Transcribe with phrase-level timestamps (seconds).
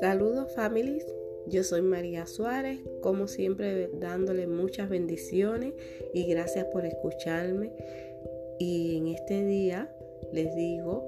[0.00, 1.06] Saludos families,
[1.46, 5.74] yo soy María Suárez, como siempre dándole muchas bendiciones
[6.12, 7.72] y gracias por escucharme.
[8.58, 9.94] Y en este día
[10.32, 11.04] les digo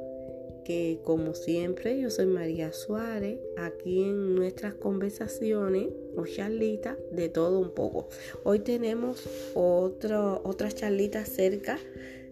[0.64, 7.60] que como siempre yo soy María Suárez, aquí en nuestras conversaciones o charlitas de todo
[7.60, 8.08] un poco.
[8.44, 9.22] Hoy tenemos
[9.54, 11.78] otro, otra charlita acerca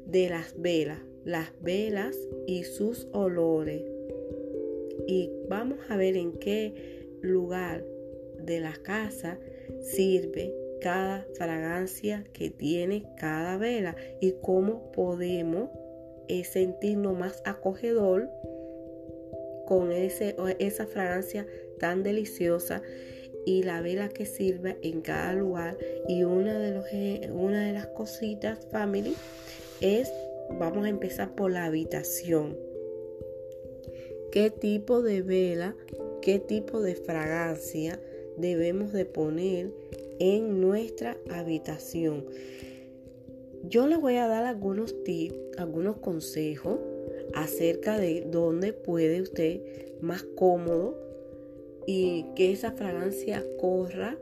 [0.06, 2.16] de las velas, las velas
[2.46, 3.82] y sus olores.
[5.06, 7.84] Y vamos a ver en qué lugar
[8.38, 9.38] de la casa
[9.80, 15.70] sirve cada fragancia que tiene cada vela y cómo podemos
[16.28, 18.28] eh, sentirnos más acogedor
[19.66, 21.46] con ese, esa fragancia
[21.78, 22.82] tan deliciosa
[23.46, 25.76] y la vela que sirve en cada lugar
[26.08, 29.14] y una de, los, eh, una de las cositas family
[29.80, 30.12] es
[30.58, 32.56] vamos a empezar por la habitación
[34.30, 35.76] qué tipo de vela
[36.22, 38.00] qué tipo de fragancia
[38.36, 39.72] debemos de poner
[40.18, 42.24] en nuestra habitación.
[43.64, 46.78] Yo les voy a dar algunos tips, algunos consejos
[47.34, 49.60] acerca de dónde puede usted
[50.00, 50.96] más cómodo
[51.86, 54.16] y que esa fragancia corra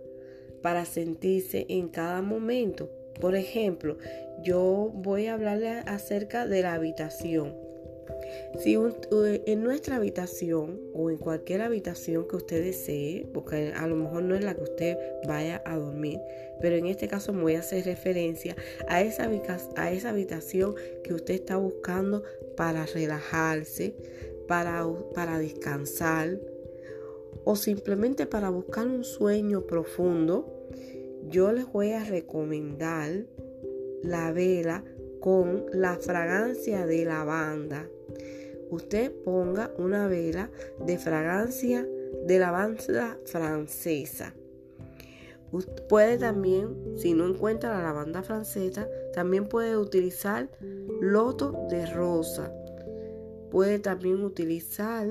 [0.62, 2.90] para sentirse en cada momento.
[3.20, 3.98] Por ejemplo,
[4.42, 7.54] yo voy a hablarle acerca de la habitación.
[8.58, 8.76] Si
[9.46, 14.34] en nuestra habitación o en cualquier habitación que usted desee, porque a lo mejor no
[14.34, 16.20] es la que usted vaya a dormir,
[16.60, 18.56] pero en este caso me voy a hacer referencia
[18.88, 19.28] a esa,
[19.76, 22.22] a esa habitación que usted está buscando
[22.56, 23.94] para relajarse,
[24.46, 26.38] para, para descansar
[27.44, 30.59] o simplemente para buscar un sueño profundo,
[31.28, 33.26] yo les voy a recomendar
[34.02, 34.84] la vela
[35.20, 37.86] con la fragancia de lavanda
[38.70, 40.50] usted ponga una vela
[40.86, 41.86] de fragancia
[42.26, 44.34] de lavanda francesa.
[45.52, 50.48] Usted puede también, si no encuentra la lavanda francesa, también puede utilizar
[51.00, 52.52] loto de rosa.
[53.50, 55.08] Puede también utilizar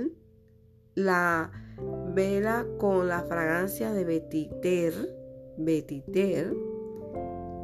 [0.95, 1.51] la
[2.15, 4.93] vela con la fragancia de betiter,
[5.59, 6.55] betiter.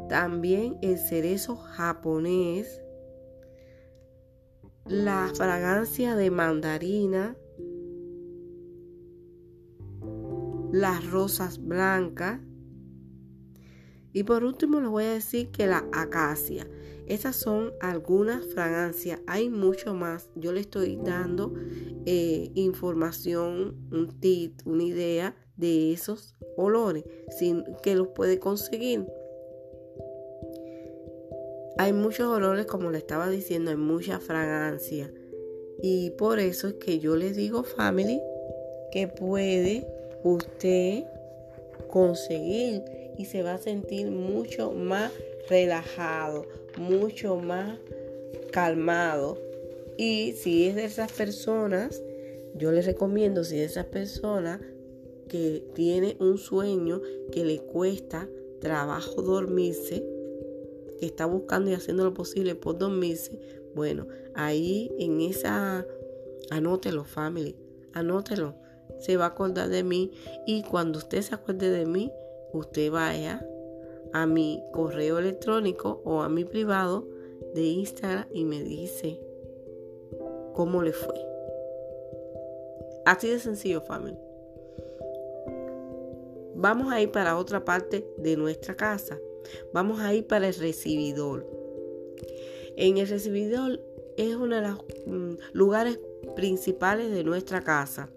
[0.09, 2.81] También el cerezo japonés
[4.85, 7.35] la fragancia de mandarina,
[10.71, 12.39] las rosas blancas
[14.13, 16.67] y por último les voy a decir que la acacia.
[17.07, 19.19] Esas son algunas fragancias.
[19.27, 20.29] Hay mucho más.
[20.35, 21.53] Yo le estoy dando
[22.05, 29.05] eh, información, un tip, una idea de esos olores sin, que los puede conseguir.
[31.77, 35.11] Hay muchos olores, como le estaba diciendo, hay mucha fragancia.
[35.81, 38.21] Y por eso es que yo les digo, family,
[38.91, 39.85] que puede
[40.23, 41.03] usted
[41.89, 42.83] conseguir
[43.17, 45.11] y se va a sentir mucho más
[45.49, 46.45] relajado,
[46.77, 47.77] mucho más
[48.51, 49.37] calmado.
[49.97, 52.01] Y si es de esas personas,
[52.55, 54.61] yo les recomiendo, si es de esas personas
[55.27, 60.03] que tiene un sueño que le cuesta trabajo dormirse,
[60.99, 63.39] que está buscando y haciendo lo posible por dormirse,
[63.75, 65.85] bueno, ahí en esa,
[66.49, 67.55] anótelo, family,
[67.93, 68.55] anótelo.
[68.99, 70.11] Se va a acordar de mí
[70.45, 72.11] y cuando usted se acuerde de mí,
[72.53, 73.45] usted vaya
[74.13, 77.05] a mi correo electrónico o a mi privado
[77.53, 79.19] de Instagram y me dice
[80.53, 81.15] cómo le fue.
[83.05, 84.17] Así de sencillo, family.
[86.55, 89.19] Vamos a ir para otra parte de nuestra casa.
[89.73, 91.45] Vamos a ir para el recibidor.
[92.77, 93.81] En el recibidor
[94.17, 95.99] es uno de los mm, lugares
[96.35, 98.09] principales de nuestra casa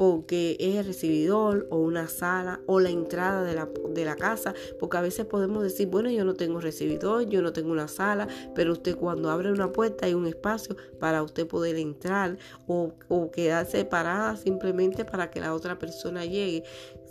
[0.00, 4.54] porque es el recibidor o una sala o la entrada de la, de la, casa,
[4.78, 8.26] porque a veces podemos decir, bueno, yo no tengo recibidor, yo no tengo una sala,
[8.54, 13.30] pero usted cuando abre una puerta hay un espacio para usted poder entrar o, o
[13.30, 16.64] quedarse parada simplemente para que la otra persona llegue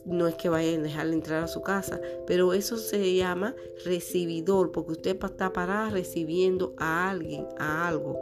[0.05, 3.55] no es que vayan a dejarle entrar a su casa, pero eso se llama
[3.85, 8.19] recibidor, porque usted está parada recibiendo a alguien, a algo.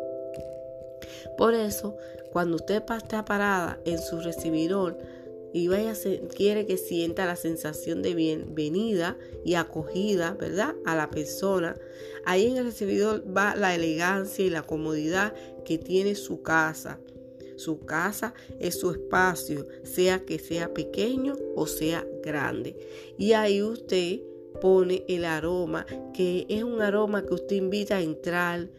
[1.37, 1.95] Por eso,
[2.31, 4.97] cuando usted está parada en su recibidor
[5.53, 5.93] y vaya
[6.35, 10.75] quiere que sienta la sensación de bienvenida y acogida, ¿verdad?
[10.85, 11.75] A la persona,
[12.25, 15.33] ahí en el recibidor va la elegancia y la comodidad
[15.63, 16.99] que tiene su casa.
[17.57, 22.77] Su casa es su espacio, sea que sea pequeño o sea grande.
[23.17, 24.21] Y ahí usted
[24.61, 28.69] pone el aroma, que es un aroma que usted invita a entrar,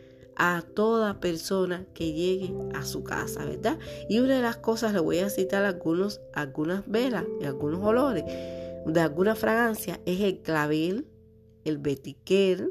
[0.41, 3.77] a toda persona que llegue a su casa, ¿verdad?
[4.09, 8.25] Y una de las cosas, le voy a citar algunos, algunas velas y algunos olores
[8.87, 11.07] de alguna fragancia, es el clavel,
[11.65, 12.71] el betiquer,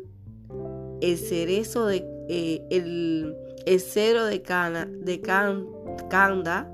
[1.02, 3.36] el cerezo de, eh, el,
[3.80, 5.22] cedro de cana, de
[6.04, 6.72] canda,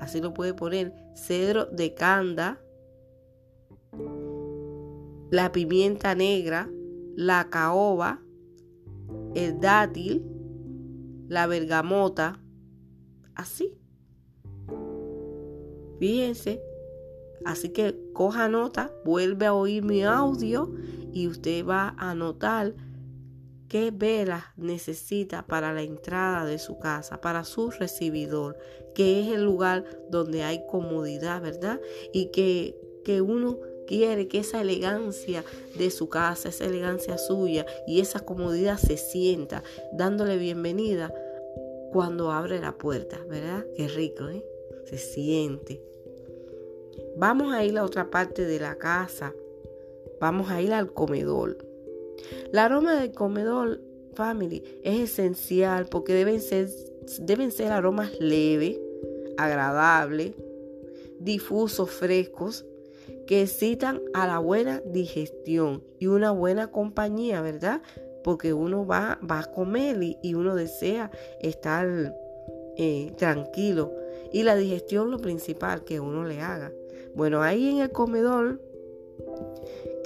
[0.00, 2.60] así lo puede poner, cedro de canda,
[5.30, 6.70] la pimienta negra,
[7.16, 8.22] la caoba,
[9.34, 10.24] el dátil,
[11.28, 12.40] la bergamota,
[13.34, 13.74] así.
[15.98, 16.62] Fíjense.
[17.44, 20.72] Así que coja nota, vuelve a oír mi audio
[21.12, 22.74] y usted va a notar
[23.68, 28.58] qué velas necesita para la entrada de su casa, para su recibidor,
[28.94, 31.80] que es el lugar donde hay comodidad, ¿verdad?
[32.12, 35.44] Y que, que uno quiere que esa elegancia
[35.76, 39.62] de su casa, esa elegancia suya y esa comodidad se sienta
[39.92, 41.12] dándole bienvenida
[41.92, 43.64] cuando abre la puerta, ¿verdad?
[43.76, 44.44] Qué rico, ¿eh?
[44.84, 45.82] Se siente.
[47.16, 49.34] Vamos a ir a otra parte de la casa.
[50.20, 51.67] Vamos a ir al comedor.
[52.52, 53.80] El aroma del comedor,
[54.14, 56.68] family, es esencial porque deben ser,
[57.20, 58.78] deben ser aromas leves,
[59.36, 60.34] agradables,
[61.20, 62.64] difusos, frescos,
[63.26, 67.82] que citan a la buena digestión y una buena compañía, ¿verdad?
[68.24, 71.10] Porque uno va, va a comer y, uno desea
[71.40, 72.14] estar
[72.76, 73.92] eh, tranquilo.
[74.32, 76.72] Y la digestión lo principal que uno le haga.
[77.14, 78.60] Bueno, ahí en el comedor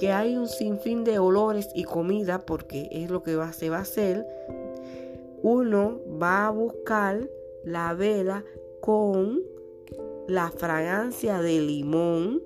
[0.03, 3.81] que hay un sinfín de olores y comida, porque es lo que se va a
[3.83, 4.27] hacer,
[5.41, 7.29] uno va a buscar
[7.63, 8.43] la vela
[8.81, 9.41] con
[10.27, 12.41] la fragancia de limón,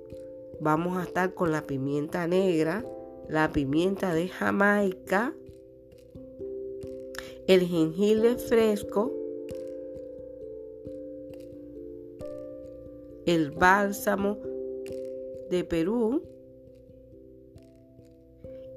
[0.60, 2.86] Vamos a estar con la pimienta negra,
[3.28, 5.34] la pimienta de Jamaica,
[7.48, 9.12] el jengibre fresco,
[13.26, 14.38] el bálsamo
[15.50, 16.22] de Perú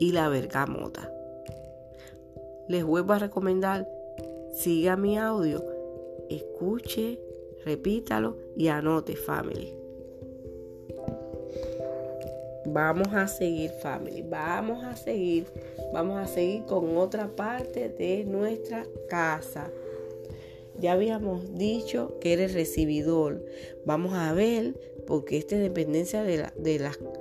[0.01, 1.09] y la bergamota.
[2.67, 3.87] Les vuelvo a recomendar,
[4.53, 5.65] siga mi audio,
[6.29, 7.21] escuche,
[7.65, 9.77] repítalo y anote, family.
[12.67, 14.23] Vamos a seguir, family.
[14.23, 15.47] Vamos a seguir.
[15.93, 19.71] Vamos a seguir con otra parte de nuestra casa.
[20.81, 23.45] Ya habíamos dicho que eres recibidor.
[23.85, 24.75] Vamos a ver,
[25.07, 26.47] porque esta es dependencia de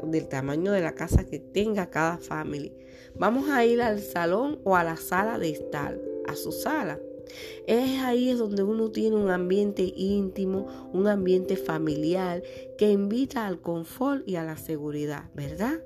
[0.03, 2.73] del tamaño de la casa que tenga cada family.
[3.15, 6.99] Vamos a ir al salón o a la sala de estar, a su sala.
[7.67, 12.41] Es ahí es donde uno tiene un ambiente íntimo, un ambiente familiar
[12.77, 15.79] que invita al confort y a la seguridad, ¿verdad?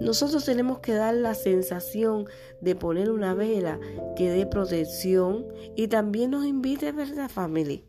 [0.00, 2.26] Nosotros tenemos que dar la sensación
[2.60, 3.80] de poner una vela
[4.16, 7.82] que dé protección y también nos invite, ¿verdad, familia?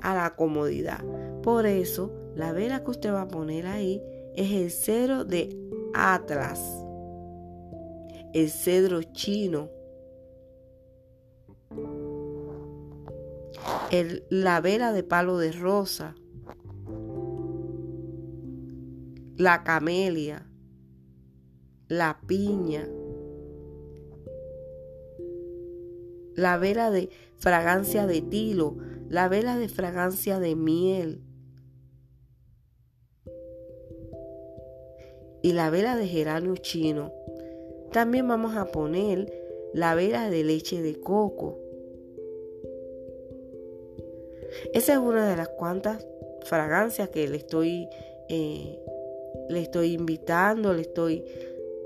[0.00, 1.04] A la comodidad.
[1.42, 4.02] Por eso, la vela que usted va a poner ahí
[4.34, 5.56] es el cedro de
[5.94, 6.60] Atlas,
[8.32, 9.70] el cedro chino
[14.30, 16.14] la vela de palo de rosa,
[19.36, 20.48] la camelia,
[21.88, 22.88] la piña,
[26.34, 28.76] la vela de fragancia de tilo,
[29.08, 31.22] la vela de fragancia de miel
[35.42, 37.12] y la vela de geranio chino.
[37.92, 39.32] También vamos a poner
[39.74, 41.62] la vela de leche de coco
[44.72, 46.06] esa es una de las cuantas
[46.44, 47.88] fragancias que le estoy,
[48.28, 48.78] eh,
[49.48, 51.24] le estoy invitando, le estoy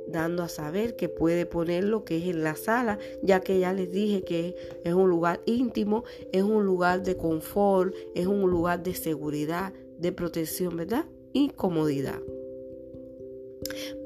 [0.08, 3.72] dando a saber que puede poner lo que es en la sala, ya que ya
[3.72, 8.82] les dije que es un lugar íntimo, es un lugar de confort, es un lugar
[8.82, 11.06] de seguridad, de protección, ¿verdad?
[11.32, 12.20] Y comodidad.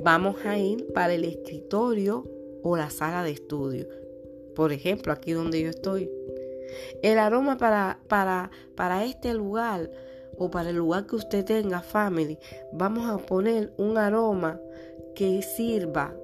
[0.02, 2.24] Vamos a ir para el escritorio
[2.62, 3.86] o la sala de estudio.
[4.54, 6.10] Por ejemplo, aquí donde yo estoy.
[7.02, 9.90] El aroma para, para, para este lugar
[10.38, 12.38] o para el lugar que usted tenga, family,
[12.72, 14.60] vamos a poner un aroma
[15.14, 16.14] que sirva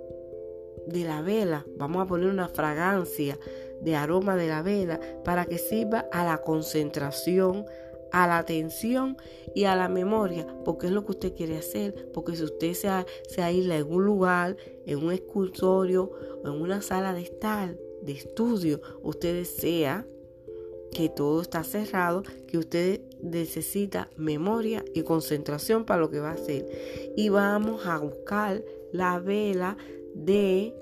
[0.87, 1.67] de la vela.
[1.77, 3.39] Vamos a poner una fragancia
[3.81, 7.67] de aroma de la vela para que sirva a la concentración,
[8.13, 9.17] a la atención
[9.55, 12.89] y a la memoria, porque es lo que usted quiere hacer, porque si usted se,
[13.29, 16.11] se aísla en un lugar, en un escultorio
[16.45, 20.07] o en una sala de estar, de estudio, usted desea
[20.93, 26.35] que todo está cerrado, que usted necesita memoria y concentración para lo que va a
[26.35, 27.13] hacer.
[27.17, 28.63] Y vamos a buscar
[28.97, 29.77] la vela
[30.15, 30.75] de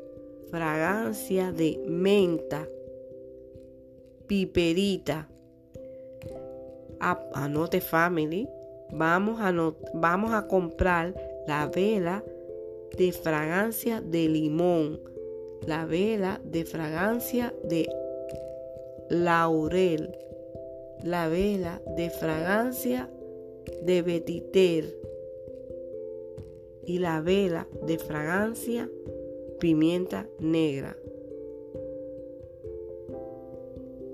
[0.50, 2.68] fragancia de menta.
[4.26, 5.28] piperita.
[7.35, 8.49] Anote family.
[8.92, 9.52] Vamos a,
[9.94, 11.14] vamos a comprar
[11.47, 12.25] la vela
[12.97, 15.00] de fragancia de limón.
[15.66, 17.88] La vela de fragancia de
[19.11, 20.16] laurel.
[21.02, 23.11] La vela de fragancia
[23.83, 25.13] de betiter.
[26.86, 28.90] Y la vela de fragancia
[29.60, 30.96] pimienta negra.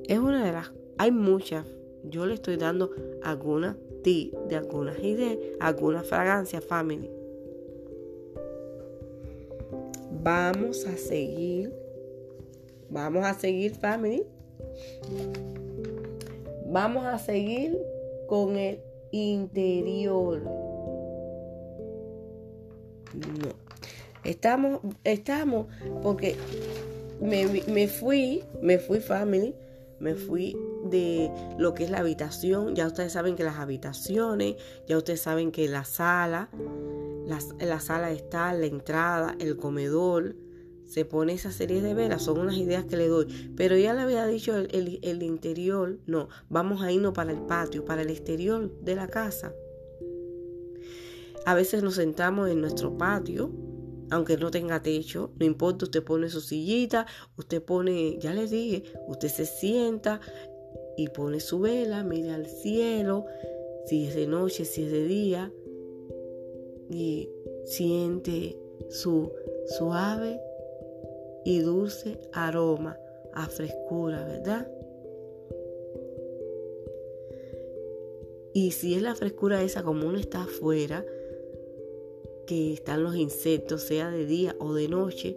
[0.07, 0.73] Es una de las...
[0.99, 1.67] Hay muchas.
[2.05, 2.91] Yo le estoy dando
[3.23, 7.11] algunas de algunas ideas, algunas fragancias, family.
[10.23, 11.73] Vamos a seguir.
[12.89, 14.25] Vamos a seguir, family.
[16.67, 17.79] Vamos a seguir
[18.27, 20.60] con el interior.
[24.31, 25.67] Estamos, estamos,
[26.05, 26.37] porque
[27.21, 29.57] me, me fui, me fui, family,
[29.99, 32.77] me fui de lo que es la habitación.
[32.77, 34.55] Ya ustedes saben que las habitaciones,
[34.87, 36.49] ya ustedes saben que la sala,
[37.27, 40.37] la, sala está, la entrada, el comedor,
[40.87, 43.53] se pone esa serie de velas, son unas ideas que le doy.
[43.57, 47.85] Pero ya le había dicho el, el, interior, no, vamos a irnos para el patio,
[47.85, 49.53] para el exterior de la casa.
[51.47, 53.51] A veces nos sentamos en nuestro patio,
[54.11, 58.83] aunque no tenga techo, no importa, usted pone su sillita, usted pone, ya les dije,
[59.07, 60.21] usted se sienta
[60.97, 63.25] y pone su vela, mira al cielo,
[63.87, 65.53] si es de noche, si es de día,
[66.91, 67.29] y
[67.65, 69.33] siente su
[69.79, 70.41] suave
[71.45, 72.99] y dulce aroma
[73.33, 74.69] a frescura, ¿verdad?
[78.53, 81.05] Y si es la frescura esa como uno está afuera,
[82.51, 85.37] que están los insectos, sea de día o de noche,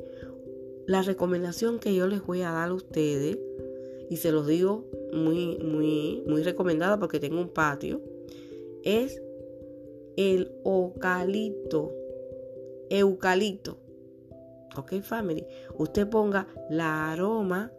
[0.87, 3.37] la recomendación que yo les voy a dar a ustedes,
[4.09, 8.01] y se los digo muy, muy, muy recomendada porque tengo un patio,
[8.83, 9.21] es
[10.17, 11.93] el eucalipto.
[12.89, 13.77] Eucalipto.
[14.75, 15.45] Ok, family.
[15.77, 17.71] Usted ponga la aroma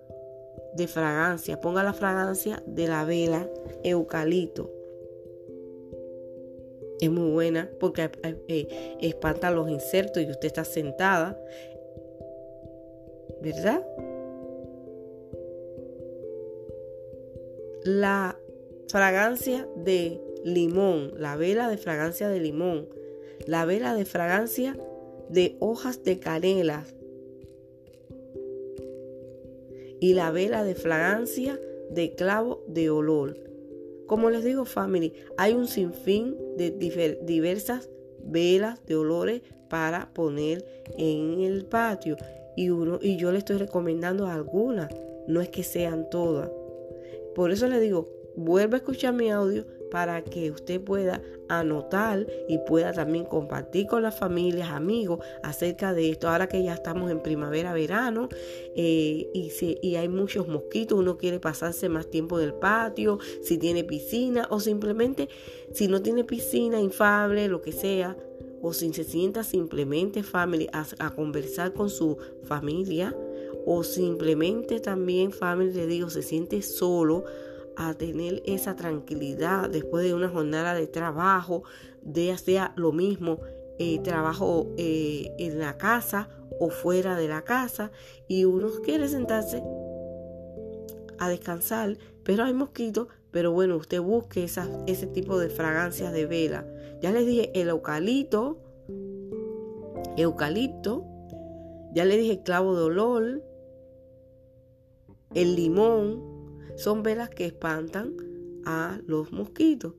[0.76, 3.50] de fragancia, ponga la fragancia de la vela
[3.82, 4.70] eucalipto.
[7.00, 8.10] Es muy buena porque
[8.48, 11.38] eh, espanta los insectos y usted está sentada.
[13.42, 13.86] ¿Verdad?
[17.84, 18.38] La
[18.88, 22.88] fragancia de limón, la vela de fragancia de limón,
[23.46, 24.76] la vela de fragancia
[25.28, 26.84] de hojas de canela
[30.00, 31.58] y la vela de fragancia
[31.90, 33.38] de clavo de olor.
[34.06, 37.88] Como les digo, family, hay un sinfín de diversas
[38.22, 40.64] velas de olores para poner
[40.96, 42.16] en el patio
[42.56, 44.88] y, uno, y yo le estoy recomendando algunas,
[45.26, 46.50] no es que sean todas.
[47.34, 52.58] Por eso le digo, vuelva a escuchar mi audio para que usted pueda anotar y
[52.66, 56.28] pueda también compartir con las familias, amigos acerca de esto.
[56.28, 58.28] Ahora que ya estamos en primavera, verano
[58.74, 63.56] eh, y, y hay muchos mosquitos, uno quiere pasarse más tiempo en el patio, si
[63.56, 65.28] tiene piscina o simplemente
[65.72, 68.16] si no tiene piscina infable, lo que sea,
[68.62, 73.16] o si se sienta simplemente family a, conversar con su familia
[73.64, 77.24] o simplemente también family le digo se siente solo
[77.76, 81.62] a tener esa tranquilidad después de una jornada de trabajo,
[82.02, 83.40] de sea lo mismo,
[83.78, 86.28] eh, trabajo eh, en la casa
[86.60, 87.90] o fuera de la casa
[88.28, 89.62] y uno quiere sentarse
[91.18, 96.66] a descansar, pero hay mosquitos, pero bueno, usted busque ese tipo de fragancias de vela.
[97.00, 98.58] Ya les dije el eucalipto,
[100.16, 101.04] eucalipto,
[101.92, 103.42] ya le dije clavo de olor,
[105.34, 106.33] el limón,
[106.76, 108.14] son velas que espantan
[108.64, 109.94] a los mosquitos.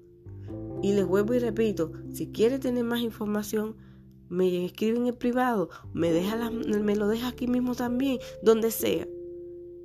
[0.81, 3.75] Y les vuelvo y repito, si quiere tener más información,
[4.29, 9.07] me escribe en el privado, me, deja me lo deja aquí mismo también, donde sea.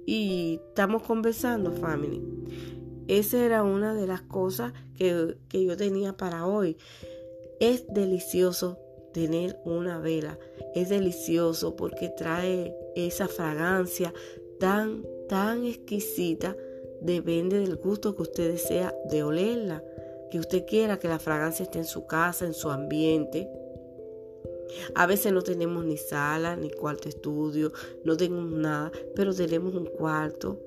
[0.07, 2.23] Y estamos conversando, family.
[3.07, 6.77] Esa era una de las cosas que, que yo tenía para hoy.
[7.61, 8.79] Es delicioso
[9.13, 10.39] tener una vela.
[10.75, 14.13] Es delicioso porque trae esa fragancia
[14.59, 16.57] tan, tan exquisita
[17.01, 19.83] Depende del gusto que usted desea de olerla,
[20.31, 23.49] que usted quiera que la fragancia esté en su casa, en su ambiente.
[24.95, 27.73] A veces no tenemos ni sala, ni cuarto estudio,
[28.05, 30.61] no tenemos nada, pero tenemos un cuarto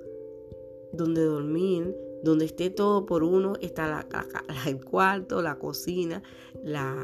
[0.91, 4.07] donde dormir, donde esté todo por uno, está la,
[4.67, 6.23] el cuarto, la cocina,
[6.63, 6.95] la,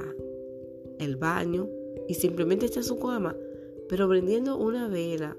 [1.00, 1.70] el baño
[2.08, 3.36] y simplemente está su cama,
[3.88, 5.38] pero prendiendo una vela.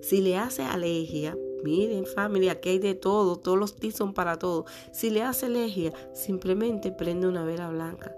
[0.00, 4.38] Si le hace alergia, Miren, familia, aquí hay de todo, todos los tis son para
[4.38, 4.64] todo.
[4.92, 8.16] Si le hace alergia, simplemente prende una vela blanca.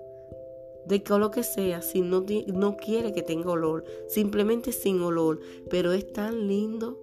[0.86, 5.92] De lo que sea, si no, no quiere que tenga olor, simplemente sin olor, pero
[5.92, 6.98] es tan lindo.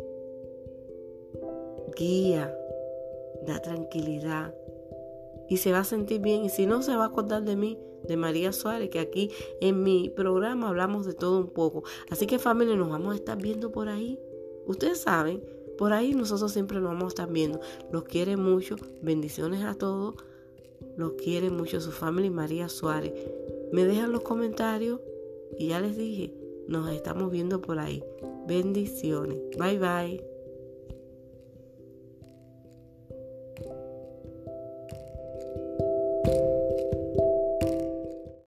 [1.98, 2.56] Guía,
[3.46, 4.54] da tranquilidad
[5.52, 6.46] y se va a sentir bien.
[6.46, 9.84] Y si no, se va a acordar de mí, de María Suárez, que aquí en
[9.84, 11.84] mi programa hablamos de todo un poco.
[12.10, 14.18] Así que familia, nos vamos a estar viendo por ahí.
[14.66, 15.44] Ustedes saben,
[15.82, 17.60] por ahí nosotros siempre nos vamos a estar viendo.
[17.92, 18.76] Los quiere mucho.
[19.02, 20.14] Bendiciones a todos.
[20.96, 23.12] Los quiere mucho su familia María Suárez.
[23.72, 25.00] Me dejan los comentarios
[25.58, 26.36] y ya les dije,
[26.68, 28.04] nos estamos viendo por ahí.
[28.46, 29.40] Bendiciones.
[29.58, 30.31] Bye bye.